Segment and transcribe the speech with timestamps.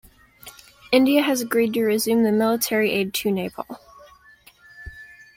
[0.91, 3.79] India has agreed to resume the military aid to Nepal.